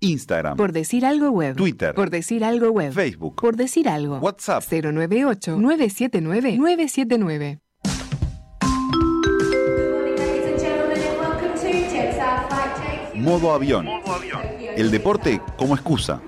[0.00, 1.56] Instagram, Por decir algo web.
[1.56, 2.92] Twitter, Por decir algo web.
[2.92, 4.18] Facebook, Por decir algo.
[4.18, 4.62] WhatsApp.
[4.64, 7.60] 098-979-979.
[13.14, 13.86] Modo avión.
[14.76, 16.20] El deporte como excusa.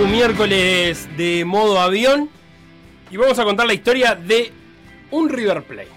[0.00, 2.30] Facu, miércoles de modo avión.
[3.10, 4.50] Y vamos a contar la historia de
[5.10, 5.88] un River Plate.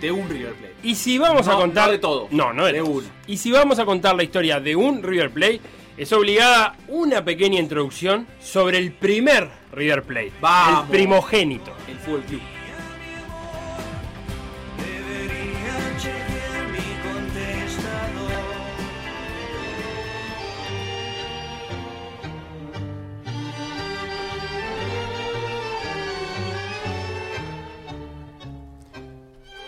[0.00, 0.74] De un River Plate.
[0.82, 1.86] Y si vamos a contar.
[1.86, 2.28] no de todo.
[2.30, 3.06] No, no de, De uno.
[3.26, 5.60] Y si vamos a contar la historia de un River Plate,
[5.96, 10.04] es obligada una pequeña introducción sobre el primer River.
[10.40, 10.84] Vamos.
[10.84, 11.72] El primogénito.
[11.88, 12.40] El Fútbol Club.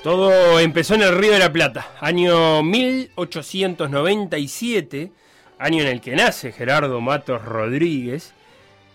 [0.07, 5.11] Todo empezó en el Río de la Plata, año 1897,
[5.59, 8.33] año en el que nace Gerardo Matos Rodríguez,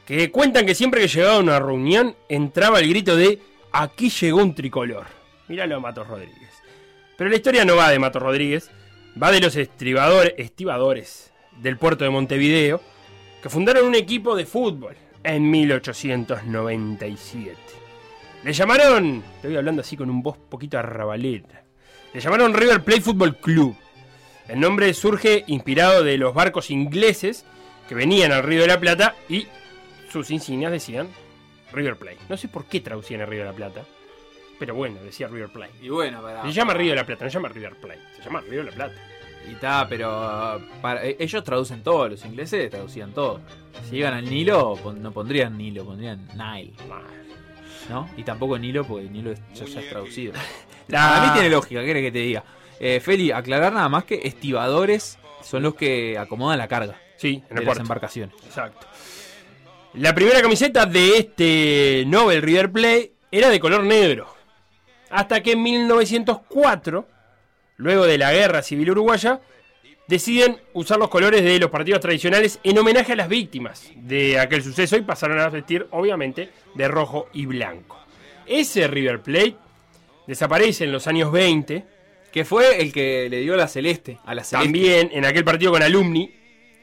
[0.06, 3.42] que cuentan que siempre que llegaba a una reunión entraba el grito de
[3.74, 5.08] aquí llegó un tricolor.
[5.50, 6.64] Míralo a Matos Rodríguez.
[7.18, 8.72] Pero la historia no va de Matos Rodríguez,
[9.22, 12.80] va de los estribadores, estibadores del puerto de Montevideo,
[13.44, 14.96] que fundaron un equipo de fútbol
[15.26, 17.81] en 1897.
[18.44, 21.64] Le llamaron, te voy hablando así con un voz poquito arrabaleta.
[22.14, 23.76] Le llamaron River Plate Football Club.
[24.48, 27.46] El nombre surge inspirado de los barcos ingleses
[27.88, 29.48] que venían al Río de la Plata y
[30.12, 31.08] sus insignias decían
[31.72, 32.18] River Plate.
[32.30, 33.84] No sé por qué traducían el Río de la Plata,
[34.60, 35.74] pero bueno, decía River Plate.
[35.82, 36.42] Y bueno, para.
[36.44, 38.72] Se llama Río de la Plata, no se llama River Plate, se llama Río de
[38.72, 38.96] la Plata.
[39.48, 40.62] Y está, pero.
[40.82, 43.40] para- eh, ellos traducen todo, los ingleses traducían todo.
[43.88, 46.74] Si llegan al Nilo, no pondrían Nilo, pondrían Nile.
[47.92, 48.10] ¿No?
[48.18, 50.34] Y tampoco Nilo, porque Nilo ya, ya es traducido.
[50.88, 52.44] La- Para mí tiene lógica, ¿qué que te diga?
[52.80, 57.42] Eh, Feli, aclarar nada más que estibadores son los que acomodan la carga Sí, en
[57.42, 57.82] de el las puerto.
[57.82, 58.36] embarcaciones.
[58.46, 58.88] Exacto.
[59.96, 64.34] La primera camiseta de este Nobel River Plate era de color negro.
[65.10, 67.06] Hasta que en 1904,
[67.76, 69.42] luego de la Guerra Civil Uruguaya,
[70.12, 74.62] deciden usar los colores de los partidos tradicionales en homenaje a las víctimas de aquel
[74.62, 77.98] suceso y pasaron a vestir, obviamente, de rojo y blanco.
[78.46, 79.56] Ese River Plate
[80.28, 81.86] desaparece en los años 20,
[82.34, 84.66] Que fue el que le dio la celeste a la celeste.
[84.66, 86.30] también en aquel partido con Alumni,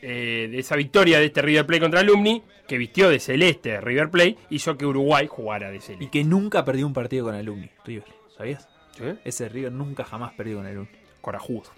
[0.02, 4.10] eh, de esa victoria de este River Plate contra Alumni, que vistió de celeste River
[4.10, 6.10] Plate, hizo que Uruguay jugara de Y celeste.
[6.10, 8.04] que nunca perdió un partido con Alumni, River.
[8.36, 8.68] ¿Sabías?
[9.24, 10.88] Ese River nunca jamás perdió con Alumni.
[11.20, 11.70] Corajudo.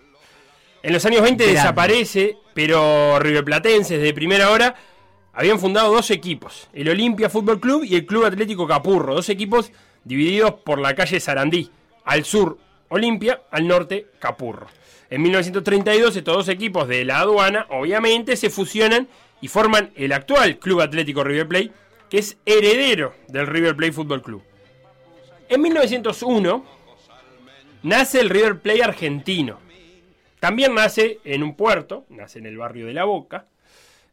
[0.83, 1.61] En los años 20 Grande.
[1.61, 4.75] desaparece, pero River Platenses de primera hora
[5.33, 9.73] habían fundado dos equipos, el Olimpia Fútbol Club y el Club Atlético Capurro, dos equipos
[10.05, 11.71] divididos por la calle Sarandí,
[12.05, 12.59] al sur
[12.89, 14.69] Olimpia, al norte Capurro.
[15.11, 19.09] En 1932 estos dos equipos de la aduana obviamente se fusionan
[19.41, 21.73] y forman el actual Club Atlético River Plate,
[22.09, 24.43] que es heredero del River Plate Fútbol Club.
[25.49, 26.65] En 1901
[27.83, 29.59] nace el River Plate argentino.
[30.41, 33.47] También nace en un puerto, nace en el barrio de La Boca,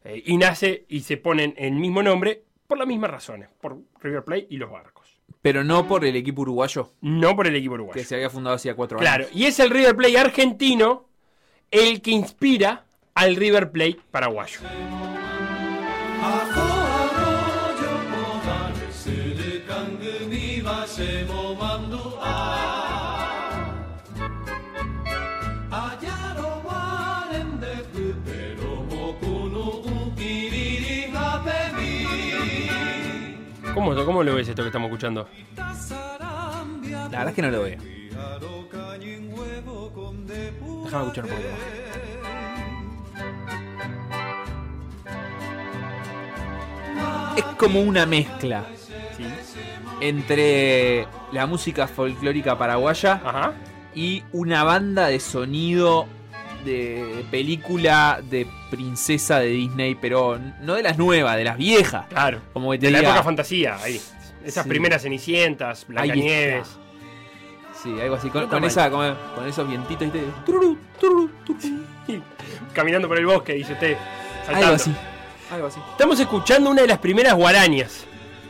[0.04, 4.22] eh, y nace y se ponen el mismo nombre por las mismas razones, por River
[4.24, 5.18] Plate y los barcos.
[5.42, 7.98] Pero no por el equipo uruguayo, No por el equipo uruguayo.
[8.00, 9.36] que se había fundado hacía cuatro Claro, años.
[9.36, 11.06] y es el River Plate argentino
[11.70, 12.84] el que inspira
[13.14, 14.60] al River Plate paraguayo.
[33.78, 35.28] ¿Cómo, ¿Cómo lo ves esto que estamos escuchando?
[35.54, 37.78] La verdad es que no lo veo.
[40.84, 41.38] Déjame escuchar un más.
[47.36, 48.64] Es como una mezcla
[50.00, 53.52] entre la música folclórica paraguaya Ajá.
[53.94, 56.08] y una banda de sonido
[56.68, 62.06] de película de princesa de Disney, pero no de las nuevas, de las viejas.
[62.08, 62.40] Claro.
[62.52, 64.00] Como que te De la época fantasía, ahí.
[64.44, 64.68] Esas Sí.
[64.68, 66.68] primeras cenicientas, Blancanieves.
[67.82, 70.20] Sí, algo así, con, No con está esa, con, con esos vientitos, ¿viste?
[72.72, 73.96] Caminando por el bosque, dice usted.
[74.48, 74.92] Algo así.
[75.52, 75.80] Algo así.
[75.92, 78.04] Estamos escuchando una de las primeras guarañas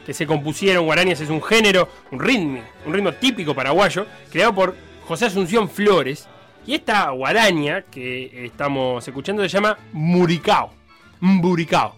[0.07, 0.85] que se compusieron.
[0.87, 4.75] Guarañas es un género, un ritmo, un ritmo típico paraguayo, creado por
[5.07, 6.27] José Asunción Flores.
[6.69, 10.71] Y esta guaraña que estamos escuchando se llama Muricao.
[11.19, 11.95] Mburicao.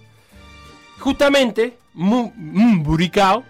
[1.01, 3.43] Justamente, Mburicao,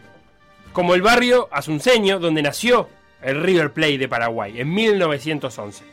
[0.72, 2.88] como el barrio asunceño donde nació
[3.20, 5.84] el River Plate de Paraguay en 1911.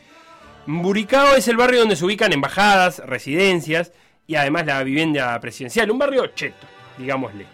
[0.64, 3.92] Mburicao es el barrio donde se ubican embajadas, residencias
[4.26, 5.90] y además la vivienda presidencial.
[5.90, 6.66] Un barrio cheto,
[6.96, 7.44] digámosle.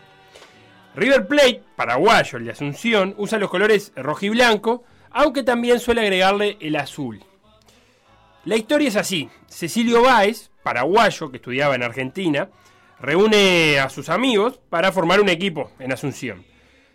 [0.95, 6.03] River Plate, paraguayo, el de Asunción, usa los colores rojo y blanco, aunque también suele
[6.03, 7.21] agregarle el azul.
[8.45, 9.31] La historia es así.
[9.49, 12.51] Cecilio Báez, paraguayo que estudiaba en Argentina,
[13.01, 16.45] reúne a sus amigos para formar un equipo en Asunción.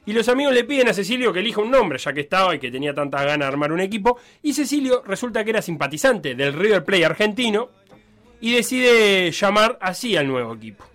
[0.06, 2.60] Y los amigos le piden a Cecilio que elija un nombre, ya que estaba y
[2.60, 4.20] que tenía tantas ganas de armar un equipo.
[4.44, 7.70] Y Cecilio resulta que era simpatizante del River Plate argentino
[8.42, 10.86] y decide llamar así al nuevo equipo.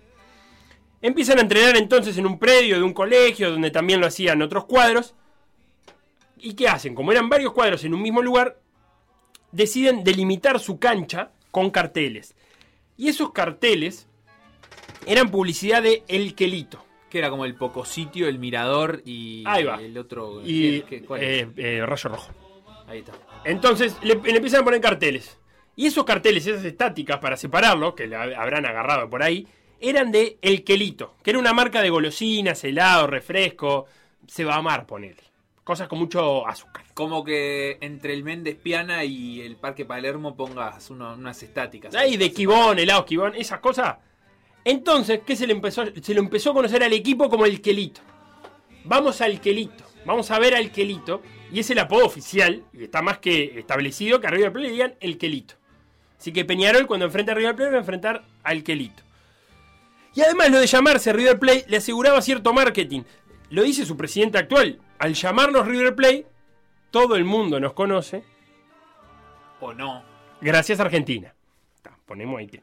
[1.01, 4.65] Empiezan a entrenar entonces en un predio de un colegio donde también lo hacían otros
[4.65, 5.15] cuadros.
[6.37, 6.95] ¿Y qué hacen?
[6.95, 8.57] Como eran varios cuadros en un mismo lugar,
[9.51, 12.35] deciden delimitar su cancha con carteles.
[12.97, 14.07] Y esos carteles
[15.05, 16.83] eran publicidad de El Quelito.
[17.09, 19.81] Que era como el Pocositio, el Mirador y Ahí va.
[19.81, 20.41] el otro.
[20.45, 20.83] Y
[21.19, 22.31] eh, eh, Rayo Rojo.
[22.87, 23.13] Ahí está.
[23.45, 25.37] Entonces le, le empiezan a poner carteles.
[25.77, 29.47] Y esos carteles, esas estáticas para separarlo, que le hab- habrán agarrado por ahí,
[29.79, 33.85] eran de El Quelito, que era una marca de golosinas, helado, refresco,
[34.27, 35.21] se va a amar, ponele.
[35.65, 36.85] Cosas con mucho azúcar.
[36.93, 41.93] Como que entre el Méndez Piana y el Parque Palermo pongas uno- unas estáticas.
[41.95, 43.97] Ahí de Kibón, helado Kibón, esas cosas.
[44.63, 45.83] Entonces, ¿qué se le empezó?
[46.01, 47.99] Se lo empezó a conocer al equipo como el Quelito.
[48.83, 51.21] Vamos al Quelito, vamos a ver al Quelito.
[51.51, 54.73] Y es el apodo oficial, y está más que establecido, que a River Plate le
[54.73, 55.55] digan el Quelito.
[56.19, 59.01] Así que Peñarol cuando enfrenta a River Plate va a enfrentar al Quelito.
[60.13, 63.01] Y además lo de llamarse River Plate le aseguraba cierto marketing.
[63.49, 64.79] Lo dice su presidente actual.
[64.99, 66.25] Al llamarnos River Plate,
[66.91, 68.23] todo el mundo nos conoce
[69.59, 70.03] O no.
[70.41, 71.33] Gracias Argentina.
[71.81, 72.61] Ta, Ponemos ahí que-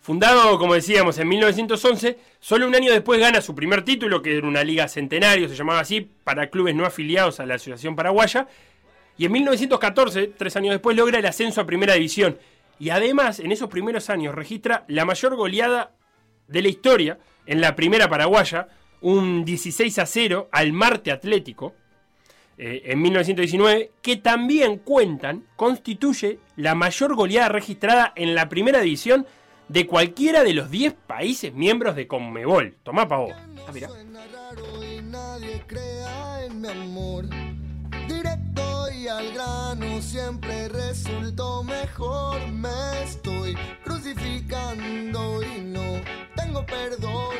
[0.00, 4.46] Fundado, como decíamos, en 1911, solo un año después gana su primer título, que era
[4.46, 8.46] una liga centenario, se llamaba así, para clubes no afiliados a la Asociación Paraguaya.
[9.18, 12.38] Y en 1914, tres años después, logra el ascenso a Primera División.
[12.78, 15.90] Y además, en esos primeros años, registra la mayor goleada
[16.46, 18.68] de la historia en la Primera Paraguaya,
[19.00, 21.74] un 16 a 0 al Marte Atlético
[22.56, 29.26] eh, en 1919, que también cuentan, constituye la mayor goleada registrada en la primera división
[29.68, 32.76] de cualquiera de los 10 países miembros de Conmebol.
[32.82, 33.32] Tomá pa' vos.
[33.66, 33.88] Ah, mira.
[33.88, 37.26] Suena raro y nadie crea en mi amor.
[38.08, 42.40] Directo y al grano siempre resultó mejor.
[42.48, 46.00] Me estoy crucificando y no
[46.66, 47.36] perdón.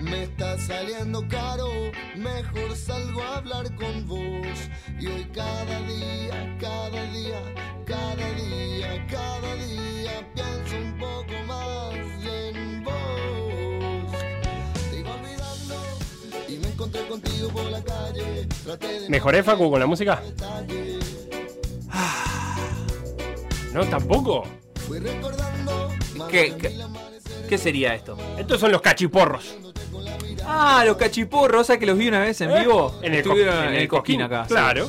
[0.00, 1.68] Me está saliendo caro,
[2.16, 4.58] mejor salgo a hablar con vos.
[4.98, 7.40] Y hoy cada día, cada día,
[7.86, 14.12] cada día, cada día pienso un poco más en vos.
[14.90, 15.74] Te iba olvidando
[16.48, 18.46] y me encontré contigo por la calle.
[18.64, 20.20] Traté de ¿Mejoré, Facu, con la música?
[23.72, 24.44] No, tampoco.
[24.86, 25.88] Fui recordando
[26.28, 27.11] ¿Qué, de
[27.56, 28.16] qué, sería esto?
[28.38, 29.56] Estos son los cachiporros.
[30.46, 32.60] Ah, los cachiporros, ¿sabes que los vi una vez en ¿Eh?
[32.60, 32.98] vivo?
[33.02, 34.44] En el, Estuvieron en el Coquín acá.
[34.44, 34.54] sí.
[34.54, 34.88] Claro.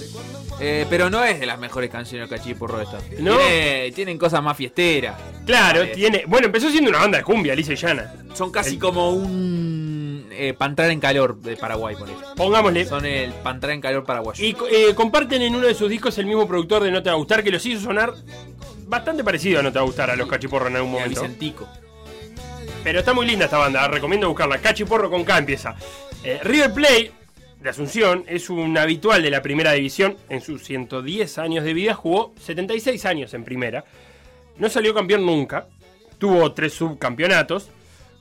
[0.59, 2.97] Eh, pero no es de las mejores canciones de cachiporro esta.
[3.19, 3.35] ¿No?
[3.37, 5.15] Tiene- tienen cosas más fiesteras.
[5.45, 6.23] Claro, Eh, tiene.
[6.27, 8.13] Bueno, empezó siendo una banda de cumbia, lisa y llana.
[8.33, 12.19] Son casi El- como un eh, Pantrar en calor de Paraguay, por eso.
[12.35, 12.85] Pongámosle.
[12.85, 14.43] Son el Pantrar en calor paraguayo.
[14.43, 17.15] Y eh, comparten en uno de sus discos el mismo productor de No Te Va
[17.15, 18.13] a Gustar, que los hizo sonar
[18.87, 20.99] bastante parecido a No Te Va a Gustar a los cachiporros en algún Y a
[21.01, 21.21] momento.
[21.21, 21.67] Vicentico.
[22.83, 24.57] Pero está muy linda esta banda, recomiendo buscarla.
[24.57, 25.75] Cachiporro con K empieza.
[26.21, 27.11] Eh, River Plate
[27.61, 30.17] de Asunción es un habitual de la primera división.
[30.27, 33.85] En sus 110 años de vida jugó 76 años en primera.
[34.57, 35.67] No salió campeón nunca.
[36.17, 37.69] Tuvo tres subcampeonatos.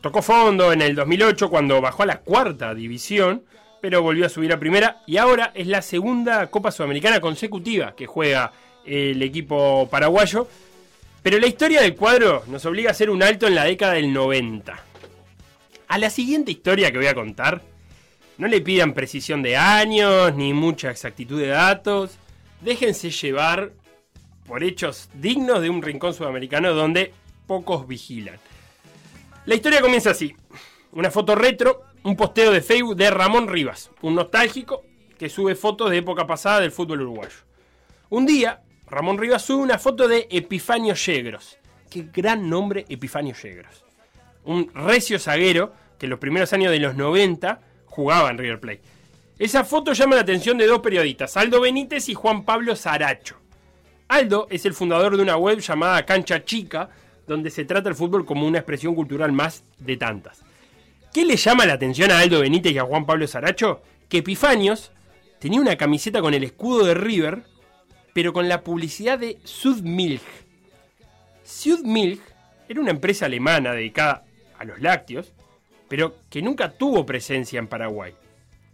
[0.00, 3.42] Tocó fondo en el 2008 cuando bajó a la cuarta división,
[3.80, 5.02] pero volvió a subir a primera.
[5.08, 8.52] Y ahora es la segunda Copa Sudamericana consecutiva que juega
[8.84, 10.46] el equipo paraguayo.
[11.22, 14.12] Pero la historia del cuadro nos obliga a hacer un alto en la década del
[14.12, 14.84] 90.
[15.88, 17.62] A la siguiente historia que voy a contar,
[18.38, 22.18] no le pidan precisión de años ni mucha exactitud de datos.
[22.60, 23.72] Déjense llevar
[24.46, 27.14] por hechos dignos de un rincón sudamericano donde
[27.46, 28.38] pocos vigilan.
[29.46, 30.34] La historia comienza así.
[30.90, 34.82] Una foto retro, un posteo de Facebook de Ramón Rivas, un nostálgico
[35.18, 37.36] que sube fotos de época pasada del fútbol uruguayo.
[38.10, 38.60] Un día,
[38.92, 41.56] Ramón Rivas sube una foto de Epifanio Yegros.
[41.88, 43.86] Qué gran nombre Epifanio Yegros.
[44.44, 48.82] Un recio zaguero que en los primeros años de los 90 jugaba en River Plate.
[49.38, 53.36] Esa foto llama la atención de dos periodistas, Aldo Benítez y Juan Pablo Saracho.
[54.08, 56.90] Aldo es el fundador de una web llamada Cancha Chica,
[57.26, 60.42] donde se trata el fútbol como una expresión cultural más de tantas.
[61.14, 63.80] ¿Qué le llama la atención a Aldo Benítez y a Juan Pablo Saracho?
[64.10, 64.92] Que Epifanios
[65.38, 67.44] tenía una camiseta con el escudo de River,
[68.12, 70.22] pero con la publicidad de Sudmilch.
[71.44, 72.20] Sudmilch
[72.68, 74.24] era una empresa alemana dedicada
[74.58, 75.32] a los lácteos,
[75.88, 78.14] pero que nunca tuvo presencia en Paraguay.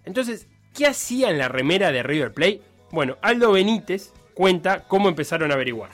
[0.04, 2.62] Entonces, ¿qué hacía en la remera de River Plate?
[2.90, 5.90] Bueno, Aldo Benítez cuenta cómo empezaron a averiguar.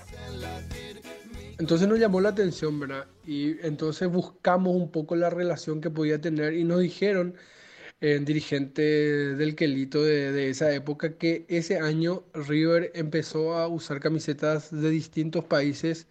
[1.58, 3.06] Entonces nos llamó la atención, ¿verdad?
[3.26, 7.36] Y entonces buscamos un poco la relación que podía tener y nos dijeron,
[8.24, 14.90] dirigente del Quelito de, esa época, que ese año River empezó a usar camisetas de
[14.90, 16.06] distintos países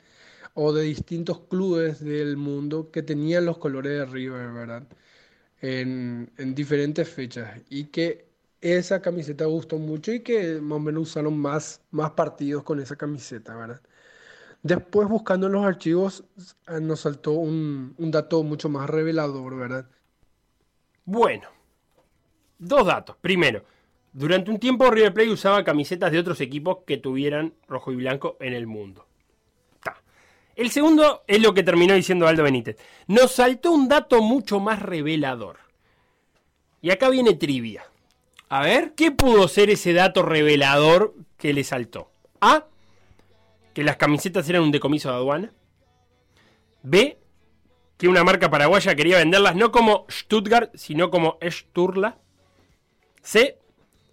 [0.55, 4.83] o de distintos clubes del mundo que tenían los colores de River, ¿verdad?
[5.61, 8.25] En, en diferentes fechas y que
[8.61, 12.95] esa camiseta gustó mucho y que más o menos usaron más, más partidos con esa
[12.95, 13.81] camiseta, ¿verdad?
[14.63, 16.23] Después, buscando en los archivos,
[16.69, 19.89] eh, nos saltó un, un dato mucho más revelador, ¿verdad?
[21.05, 21.49] Bueno,
[22.57, 23.15] dos datos.
[23.21, 23.63] Primero,
[24.13, 28.37] durante un tiempo River Plate usaba camisetas de otros equipos que tuvieran rojo y blanco
[28.39, 29.07] en el mundo.
[29.81, 30.03] Ta.
[30.55, 32.77] El segundo es lo que terminó diciendo Aldo Benítez.
[33.07, 35.57] Nos saltó un dato mucho más revelador.
[36.79, 37.85] Y acá viene trivia.
[38.49, 38.93] A ver.
[38.93, 42.11] ¿Qué pudo ser ese dato revelador que le saltó?
[42.39, 42.65] A.
[43.73, 45.53] Que las camisetas eran un decomiso de aduana.
[46.83, 47.17] B.
[47.97, 52.19] Que una marca paraguaya quería venderlas no como Stuttgart, sino como Sturla.
[53.23, 53.57] C.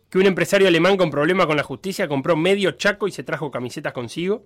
[0.09, 3.51] Que un empresario alemán con problema con la justicia compró medio chaco y se trajo
[3.51, 4.45] camisetas consigo.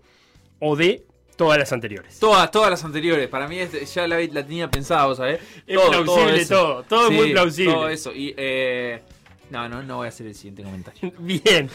[0.58, 1.06] O D.
[1.36, 2.18] Todas las anteriores.
[2.20, 3.28] Todas, todas las anteriores.
[3.28, 5.40] Para mí es- ya la, la tenía pensada, vos sabés.
[5.66, 6.54] Es plausible eso.
[6.54, 7.72] todo, todo es muy plausible.
[7.72, 8.12] Todo eso.
[8.12, 9.02] Y, eh,
[9.50, 11.12] no, no, no voy a hacer el siguiente comentario.
[11.18, 11.68] Bien.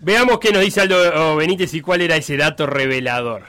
[0.00, 3.44] Veamos qué nos dice Aldo Benítez y cuál era ese dato revelador.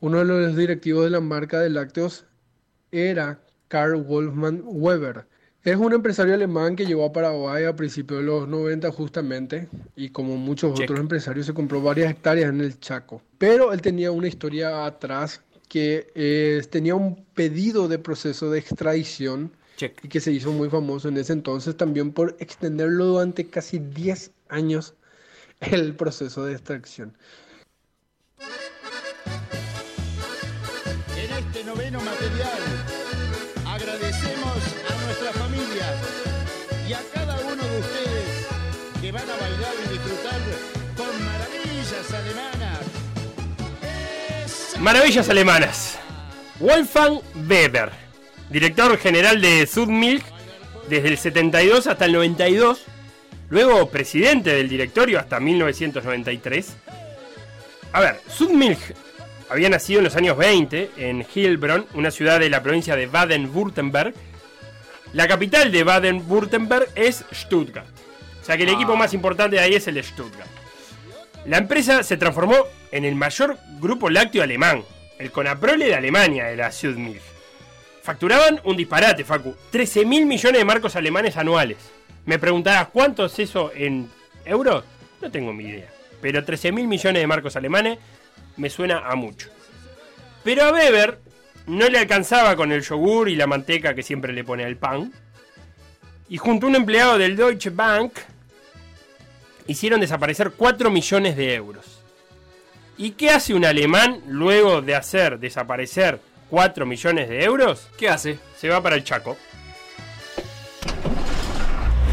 [0.00, 2.24] Uno de los directivos de la marca de lácteos
[2.90, 5.26] era Karl Wolfman Weber.
[5.62, 10.08] Es un empresario alemán que llegó a Paraguay a principios de los 90 justamente y
[10.08, 10.84] como muchos Check.
[10.84, 13.20] otros empresarios se compró varias hectáreas en el Chaco.
[13.36, 19.52] Pero él tenía una historia atrás que eh, tenía un pedido de proceso de extradición
[19.76, 20.02] Check.
[20.02, 24.32] y que se hizo muy famoso en ese entonces también por extenderlo durante casi 10
[24.48, 24.94] años
[25.60, 27.14] el proceso de extracción.
[44.80, 45.98] Maravillas alemanas.
[46.58, 47.90] Wolfgang Weber,
[48.48, 50.24] director general de Sudmilch
[50.88, 52.86] desde el 72 hasta el 92,
[53.50, 56.76] luego presidente del directorio hasta 1993.
[57.92, 58.94] A ver, Sudmilch
[59.50, 64.14] había nacido en los años 20 en Hilbronn, una ciudad de la provincia de Baden-Württemberg.
[65.12, 67.86] La capital de Baden-Württemberg es Stuttgart.
[68.40, 70.48] O sea que el equipo más importante de ahí es el de Stuttgart.
[71.44, 72.56] La empresa se transformó
[72.92, 74.82] en el mayor grupo lácteo alemán,
[75.18, 77.22] el Conaprole de Alemania, de la Südmilch.
[78.02, 81.76] Facturaban un disparate, Facu, 13 mil millones de marcos alemanes anuales.
[82.24, 84.10] Me preguntarás, ¿cuánto es eso en
[84.44, 84.84] euros?
[85.20, 85.90] No tengo ni idea.
[86.20, 87.98] Pero 13 mil millones de marcos alemanes
[88.56, 89.48] me suena a mucho.
[90.42, 91.20] Pero a Weber
[91.66, 95.12] no le alcanzaba con el yogur y la manteca que siempre le pone al pan.
[96.28, 98.12] Y junto a un empleado del Deutsche Bank
[99.66, 101.99] hicieron desaparecer 4 millones de euros.
[103.02, 107.88] ¿Y qué hace un alemán luego de hacer desaparecer 4 millones de euros?
[107.96, 108.38] ¿Qué hace?
[108.58, 109.38] Se va para el Chaco.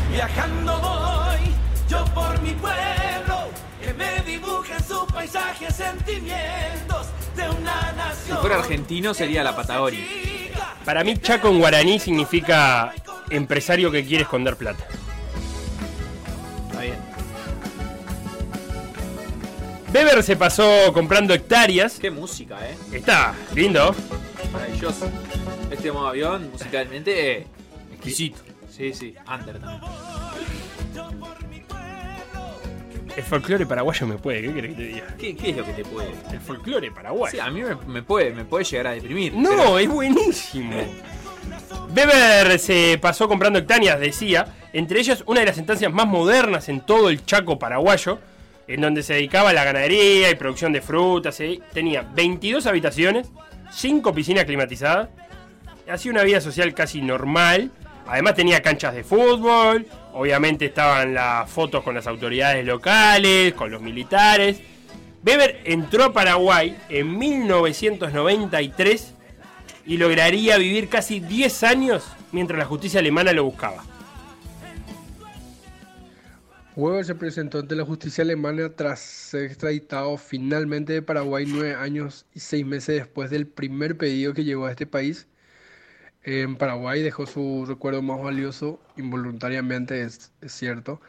[0.10, 1.52] Viajando voy,
[1.90, 3.50] yo por mi pueblo,
[3.84, 8.38] que me dibujen sus paisajes, sentimientos de una nación.
[8.38, 10.06] Si fuera argentino sería la Patagonia.
[10.86, 12.94] Para mí Chaco en guaraní significa
[13.30, 14.86] empresario que quiere esconder plata.
[19.98, 21.98] Weber se pasó comprando hectáreas.
[22.00, 22.76] Qué música, eh.
[22.94, 23.96] Está lindo.
[24.54, 25.10] Maravilloso.
[25.72, 27.48] Este modo avión, musicalmente, eh,
[27.94, 28.38] exquisito.
[28.70, 29.16] Sí, sí.
[29.28, 29.82] Under también.
[33.16, 35.08] El folclore paraguayo me puede, ¿qué querés que te diga?
[35.18, 36.10] ¿Qué, qué es lo que te puede?
[36.32, 37.32] El folclore paraguayo.
[37.32, 39.34] Sí, a mí me, me puede, me puede llegar a deprimir.
[39.34, 40.76] No, pero- es buenísimo.
[41.96, 46.82] Weber se pasó comprando hectáreas, decía, entre ellas una de las estancias más modernas en
[46.82, 48.20] todo el Chaco paraguayo,
[48.68, 51.40] en donde se dedicaba a la ganadería y producción de frutas.
[51.40, 51.60] ¿eh?
[51.74, 53.32] Tenía 22 habitaciones,
[53.72, 55.10] 5 piscinas climatizadas,
[55.90, 57.72] hacía una vida social casi normal.
[58.08, 63.82] Además tenía canchas de fútbol, obviamente estaban las fotos con las autoridades locales, con los
[63.82, 64.62] militares.
[65.26, 69.14] Weber entró a Paraguay en 1993
[69.86, 73.84] y lograría vivir casi 10 años mientras la justicia alemana lo buscaba.
[76.78, 82.28] Weber se presentó ante la justicia alemana tras ser extraditado finalmente de Paraguay nueve años
[82.36, 85.28] y seis meses después del primer pedido que llegó a este país.
[86.22, 91.02] En Paraguay dejó su recuerdo más valioso involuntariamente, es, es cierto,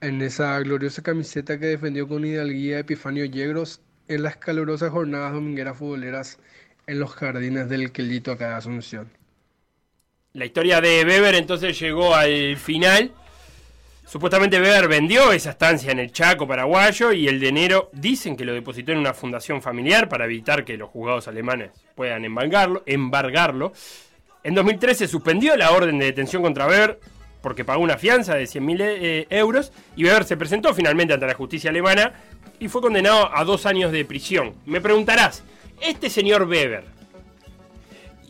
[0.00, 5.76] en esa gloriosa camiseta que defendió con hidalguía Epifanio Yegros en las calurosas jornadas domingueras
[5.76, 6.38] futboleras
[6.86, 9.10] en los jardines del Quelito acá de Asunción.
[10.34, 13.12] La historia de Weber entonces llegó al final.
[14.06, 18.54] Supuestamente Weber vendió esa estancia en el Chaco paraguayo y el dinero dicen que lo
[18.54, 22.84] depositó en una fundación familiar para evitar que los juzgados alemanes puedan embargarlo.
[22.86, 23.72] embargarlo.
[24.44, 27.00] En 2013 suspendió la orden de detención contra Weber
[27.42, 31.34] porque pagó una fianza de 100.000 eh, euros y Weber se presentó finalmente ante la
[31.34, 32.12] justicia alemana
[32.60, 34.54] y fue condenado a dos años de prisión.
[34.66, 35.42] Me preguntarás,
[35.80, 36.84] este señor Weber,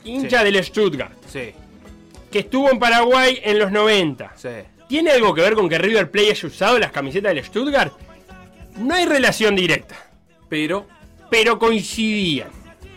[0.04, 1.52] hincha del Stuttgart, Sí,
[2.32, 4.48] que estuvo en Paraguay en los 90, sí.
[4.88, 7.92] ¿Tiene algo que ver con que River Plate haya usado las camisetas del Stuttgart?
[8.78, 9.96] No hay relación directa,
[10.48, 10.86] Pero
[11.30, 12.48] pero coincidían.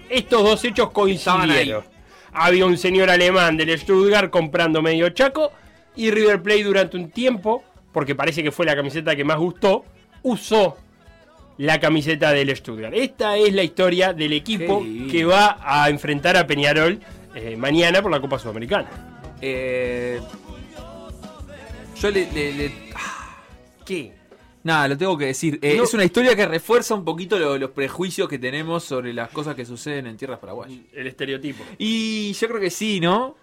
[0.10, 1.84] Estos dos hechos coincidieron.
[2.32, 5.52] Había un señor alemán del Stuttgart comprando medio chaco
[5.96, 9.84] y River Plate durante un tiempo, porque parece que fue la camiseta que más gustó,
[10.22, 10.78] usó
[11.58, 12.94] la camiseta del Stuttgart.
[12.96, 17.00] Esta es la historia del equipo que va a enfrentar a Peñarol
[17.36, 18.90] eh, mañana por la Copa Sudamericana.
[19.42, 20.20] eh,
[22.02, 23.38] yo le, le- le- ah,
[23.86, 24.14] ¿Qué?
[24.64, 25.58] Nada, lo tengo que decir.
[25.62, 25.84] Eh, No.
[25.84, 29.56] Es una historia que refuerza un poquito lo- los prejuicios que tenemos sobre las cosas
[29.56, 30.78] que suceden en tierras paraguayas.
[30.94, 31.64] El estereotipo.
[31.78, 33.36] Y yo creo que sí, ¿no?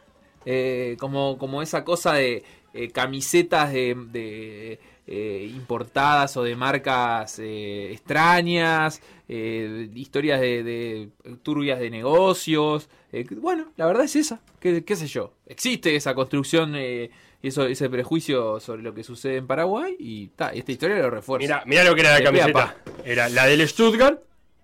[0.44, 7.38] Eh, como, como esa cosa de eh, camisetas de, de, eh, importadas o de marcas
[7.40, 11.09] eh, extrañas, eh, historias de, de
[11.42, 12.88] turbias de negocios.
[13.12, 14.40] eh, bueno, la verdad es esa.
[14.61, 15.33] ¿Qué, qué sé yo?
[15.46, 17.11] Existe esa construcción, eh,
[17.42, 21.44] eso, ese prejuicio sobre lo que sucede en Paraguay y ta, esta historia lo refuerza.
[21.44, 22.77] Mira, mira lo que era la camiseta.
[23.05, 24.20] Era la del Stuttgart,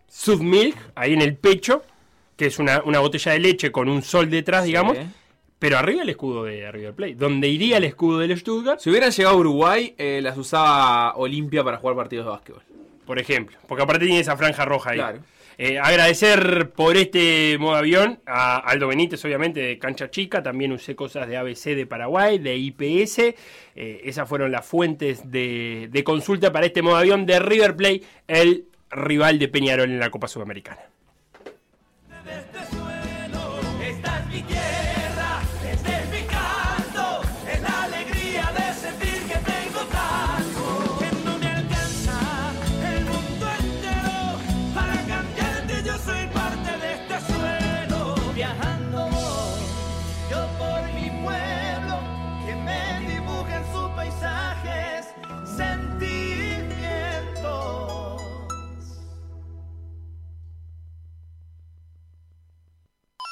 [0.09, 1.83] Sudmilk, ahí en el pecho,
[2.37, 4.97] que es una, una botella de leche con un sol detrás, digamos.
[5.59, 7.15] Pero arriba el escudo de River Plate.
[7.15, 11.63] Donde iría el escudo del Stuttgart, Si hubieran llegado a Uruguay, eh, las usaba Olimpia
[11.63, 12.63] para jugar partidos de básquetbol.
[13.13, 13.59] Por ejemplo.
[13.69, 14.97] Porque aparte tiene esa franja roja ahí.
[14.97, 15.19] Claro.
[15.59, 20.43] Eh, agradecer por este modo avión a Aldo Benítez, obviamente, de Cancha Chica.
[20.43, 23.19] También usé cosas de ABC de Paraguay, de IPS.
[23.19, 28.01] Eh, esas fueron las fuentes de, de consulta para este modo avión de River Plate,
[28.29, 30.81] el rival de Peñarol en la Copa Sudamericana.